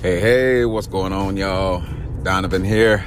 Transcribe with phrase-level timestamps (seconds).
[0.00, 1.82] Hey, hey, what's going on, y'all?
[2.22, 3.04] Donovan here.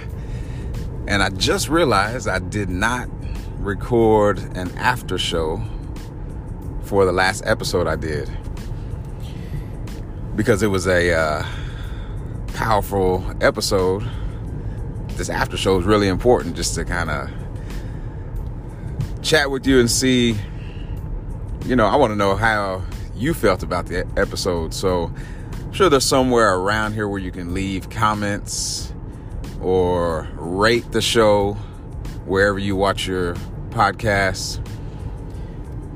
[1.07, 3.07] And I just realized I did not
[3.59, 5.63] record an after show
[6.83, 8.29] for the last episode I did
[10.35, 11.45] because it was a uh,
[12.55, 14.05] powerful episode.
[15.11, 17.29] This after show is really important just to kind of
[19.21, 20.35] chat with you and see,
[21.65, 22.83] you know, I want to know how
[23.15, 24.73] you felt about the episode.
[24.73, 25.09] So,
[25.71, 28.93] I'm sure there's somewhere around here where you can leave comments
[29.61, 31.53] or rate the show
[32.25, 33.35] wherever you watch your
[33.69, 34.59] podcasts.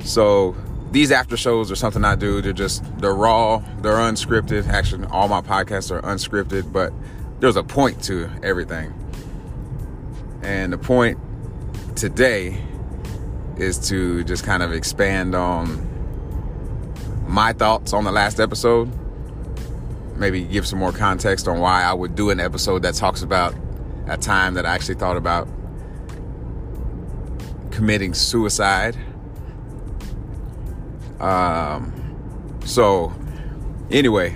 [0.01, 0.55] So
[0.91, 2.41] these after shows are something I do.
[2.41, 4.65] They're just they're raw, they're unscripted.
[4.69, 6.93] Actually, all my podcasts are unscripted, but
[7.41, 8.93] there's a point to everything.
[10.41, 11.19] And the point
[11.97, 12.63] today
[13.57, 15.85] is to just kind of expand on
[17.27, 18.89] my thoughts on the last episode
[20.15, 23.55] maybe give some more context on why I would do an episode that talks about
[24.07, 25.47] a time that I actually thought about
[27.71, 28.95] committing suicide.
[31.19, 31.91] Um,
[32.65, 33.13] so,
[33.91, 34.35] anyway,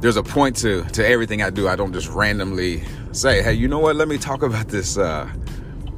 [0.00, 1.68] there's a point to to everything I do.
[1.68, 3.96] I don't just randomly say, "Hey, you know what?
[3.96, 5.28] Let me talk about this uh,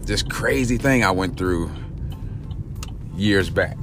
[0.02, 1.70] this crazy thing I went through
[3.14, 3.76] years back."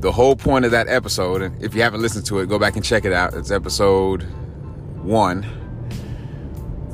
[0.00, 2.76] The whole point of that episode, and if you haven't listened to it, go back
[2.76, 3.34] and check it out.
[3.34, 4.22] It's episode
[5.02, 5.44] one.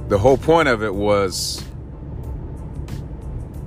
[0.08, 1.62] The whole point of it was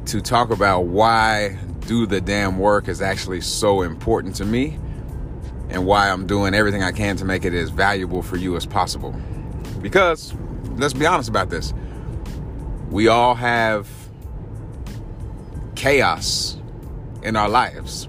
[0.06, 4.80] to talk about why do the damn work is actually so important to me
[5.70, 8.66] and why I'm doing everything I can to make it as valuable for you as
[8.66, 9.16] possible.
[9.82, 10.34] Because
[10.78, 11.74] let's be honest about this.
[12.90, 13.88] We all have
[15.76, 16.58] chaos
[17.22, 18.08] in our lives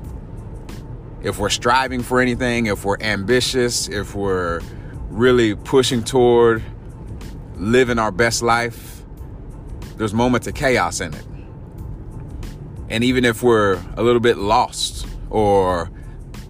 [1.23, 4.61] if we're striving for anything, if we're ambitious, if we're
[5.09, 6.63] really pushing toward
[7.57, 9.03] living our best life,
[9.97, 11.25] there's moments of chaos in it.
[12.89, 15.91] And even if we're a little bit lost or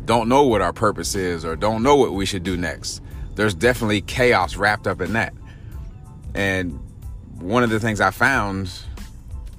[0.04, 3.02] don't know what our purpose is or don't know what we should do next,
[3.34, 5.32] there's definitely chaos wrapped up in that.
[6.34, 6.78] And
[7.38, 8.70] one of the things I found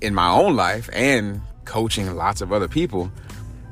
[0.02, 3.12] in my own life and coaching lots of other people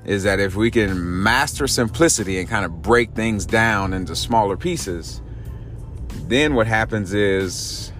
[0.08, 4.56] is that if we can master simplicity and kind of break things down into smaller
[4.56, 5.22] pieces,
[6.28, 7.92] then what happens is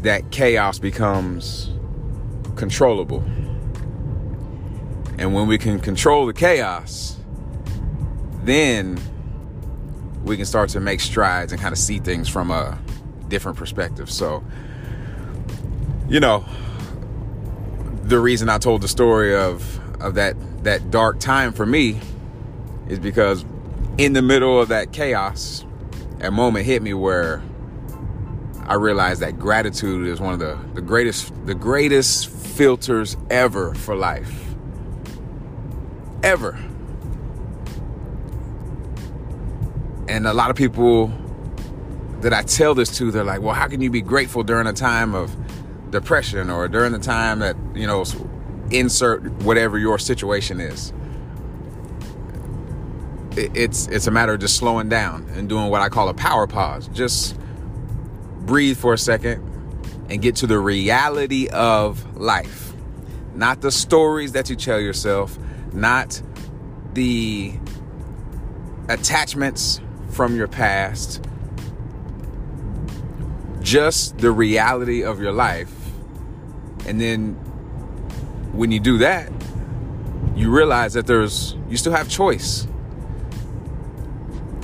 [0.00, 1.70] that chaos becomes
[2.56, 3.22] controllable.
[5.18, 7.18] And when we can control the chaos,
[8.42, 8.98] then
[10.24, 12.78] we can start to make strides and kind of see things from a
[13.28, 14.10] different perspective.
[14.10, 14.42] So,
[16.08, 16.46] you know,
[18.04, 22.00] the reason I told the story of of that that dark time for me
[22.88, 23.44] is because
[23.98, 25.64] in the middle of that chaos,
[26.20, 27.42] a moment hit me where
[28.66, 33.96] I realized that gratitude is one of the, the greatest the greatest filters ever for
[33.96, 34.54] life.
[36.22, 36.58] Ever.
[40.08, 41.12] And a lot of people
[42.20, 44.72] that I tell this to, they're like, well, how can you be grateful during a
[44.72, 45.34] time of
[45.90, 48.04] depression or during the time that, you know,
[48.70, 50.92] insert whatever your situation is.
[53.36, 56.46] It's it's a matter of just slowing down and doing what I call a power
[56.46, 56.88] pause.
[56.88, 57.38] Just
[58.40, 59.46] breathe for a second
[60.08, 62.72] and get to the reality of life.
[63.34, 65.38] Not the stories that you tell yourself,
[65.72, 66.20] not
[66.94, 67.52] the
[68.88, 71.24] attachments from your past,
[73.60, 75.72] just the reality of your life.
[76.86, 77.38] And then
[78.52, 79.30] when you do that,
[80.34, 82.66] you realize that there's you still have choice.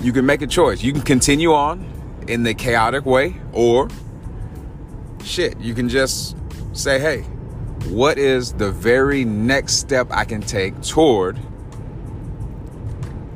[0.02, 0.82] You can make a choice.
[0.82, 1.92] You can continue on
[2.28, 3.88] in the chaotic way or
[5.24, 6.36] shit, you can just
[6.72, 7.22] say, "Hey,
[7.88, 11.38] what is the very next step I can take toward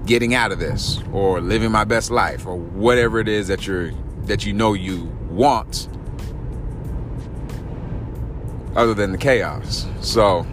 [0.07, 3.93] getting out of this or living my best life or whatever it is that you're
[4.25, 5.89] that you know you want
[8.77, 9.87] other than the chaos.
[10.01, 10.47] So,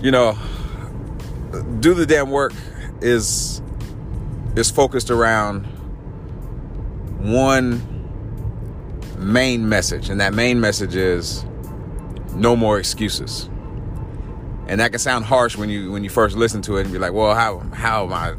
[0.00, 0.36] you know,
[1.80, 2.52] do the damn work
[3.00, 3.62] is
[4.56, 5.64] is focused around
[7.20, 7.82] one
[9.18, 11.44] main message, and that main message is
[12.34, 13.48] no more excuses.
[14.68, 16.98] And that can sound harsh when you when you first listen to it and be
[16.98, 18.34] like, well, how how am I,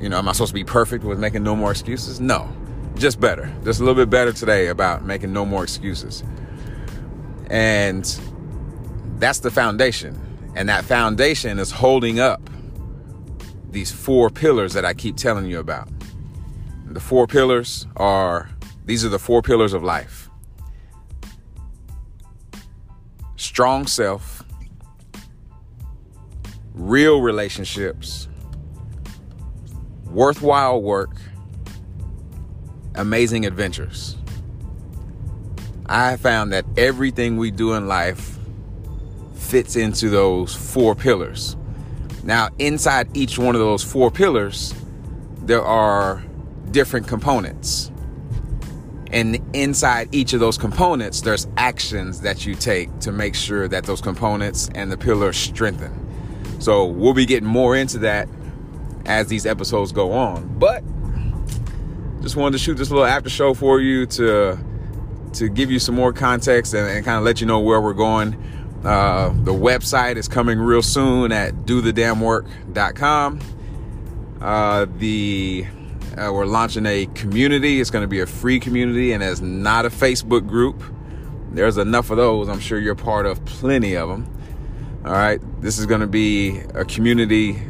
[0.00, 2.20] you know, am I supposed to be perfect with making no more excuses?
[2.20, 2.48] No,
[2.94, 6.22] just better, just a little bit better today about making no more excuses.
[7.50, 8.04] And
[9.18, 10.18] that's the foundation.
[10.54, 12.40] And that foundation is holding up
[13.70, 15.88] these four pillars that I keep telling you about.
[16.86, 18.50] The four pillars are
[18.84, 20.28] these are the four pillars of life
[23.36, 24.44] strong self,
[26.74, 28.28] real relationships,
[30.06, 31.16] worthwhile work,
[32.94, 34.16] amazing adventures.
[35.88, 38.38] I found that everything we do in life
[39.34, 41.56] fits into those four pillars.
[42.22, 44.74] Now, inside each one of those four pillars,
[45.40, 46.22] there are
[46.70, 47.90] different components.
[49.10, 53.84] And inside each of those components, there's actions that you take to make sure that
[53.84, 56.06] those components and the pillars strengthen.
[56.60, 58.28] So we'll be getting more into that
[59.06, 60.58] as these episodes go on.
[60.58, 60.84] But
[62.20, 64.58] just wanted to shoot this little after show for you to
[65.34, 67.94] to give you some more context and, and kind of let you know where we're
[67.94, 68.34] going.
[68.84, 73.40] Uh, the website is coming real soon at dothedamnwork.com.
[74.40, 75.66] Uh, the
[76.16, 77.80] uh, we're launching a community.
[77.80, 80.82] It's going to be a free community and it's not a Facebook group.
[81.50, 82.48] There's enough of those.
[82.48, 84.32] I'm sure you're part of plenty of them.
[85.04, 85.40] All right.
[85.60, 87.62] This is going to be a community.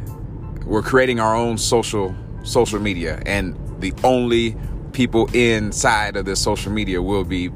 [0.65, 4.55] We're creating our own social social media, and the only
[4.93, 7.49] people inside of this social media will be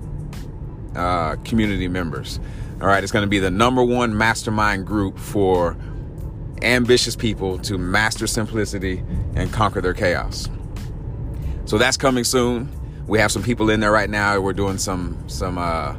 [0.96, 2.40] uh, community members.
[2.82, 3.04] All right.
[3.04, 5.78] It's going to be the number one mastermind group for
[6.62, 9.04] ambitious people to master simplicity
[9.36, 10.50] and conquer their chaos.
[11.66, 12.70] So that's coming soon.
[13.08, 14.40] We have some people in there right now.
[14.40, 15.98] We're doing some some uh,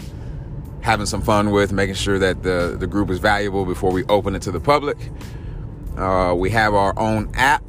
[0.81, 4.35] having some fun with, making sure that the the group is valuable before we open
[4.35, 4.97] it to the public.
[5.97, 7.63] Uh, we have our own app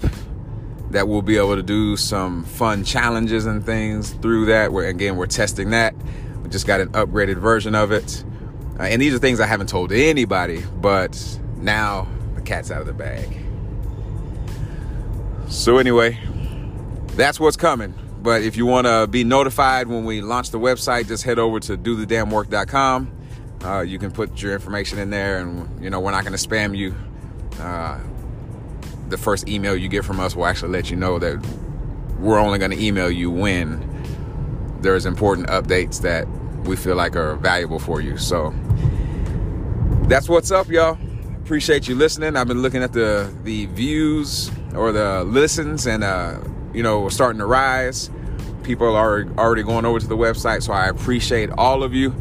[0.96, 4.72] that we'll be able to do some fun challenges and things through that.
[4.72, 5.94] Where again, we're testing that.
[6.42, 8.24] We just got an upgraded version of it,
[8.80, 12.88] uh, and these are things I haven't told anybody, but now the cat's out of
[12.88, 13.38] the bag.
[15.50, 16.18] So anyway,
[17.08, 17.94] that's what's coming.
[18.22, 21.60] But if you want to be notified when we launch the website, just head over
[21.60, 23.12] to dothedamnwork.com.
[23.66, 26.48] Uh, you can put your information in there, and you know we're not going to
[26.48, 26.96] spam you.
[27.60, 28.00] Uh,
[29.16, 31.38] the first email you get from us will actually let you know that
[32.20, 33.82] we're only going to email you when
[34.82, 36.28] there's important updates that
[36.66, 38.18] we feel like are valuable for you.
[38.18, 38.54] So
[40.08, 40.98] that's what's up, y'all.
[41.36, 42.36] Appreciate you listening.
[42.36, 46.40] I've been looking at the the views or the listens, and uh,
[46.74, 48.10] you know, we're starting to rise.
[48.64, 52.14] People are already going over to the website, so I appreciate all of you.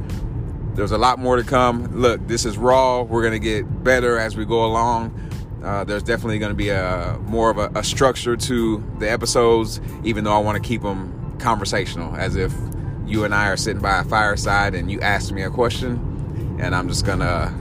[0.74, 1.86] There's a lot more to come.
[1.98, 3.02] Look, this is raw.
[3.02, 5.23] We're gonna get better as we go along.
[5.64, 9.80] Uh, there's definitely going to be a more of a, a, structure to the episodes,
[10.04, 12.52] even though I want to keep them conversational, as if
[13.06, 16.74] you and I are sitting by a fireside and you ask me a question, and
[16.74, 17.52] I'm just gonna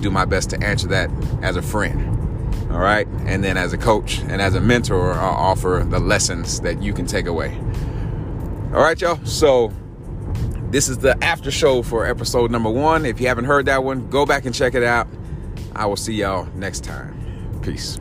[0.00, 1.10] do my best to answer that
[1.42, 2.06] as a friend.
[2.72, 6.60] All right, and then as a coach and as a mentor, I'll offer the lessons
[6.60, 7.54] that you can take away.
[8.72, 9.22] All right, y'all.
[9.26, 9.72] So
[10.70, 13.04] this is the after show for episode number one.
[13.04, 15.06] If you haven't heard that one, go back and check it out.
[15.74, 17.14] I will see y'all next time.
[17.62, 17.98] Peace.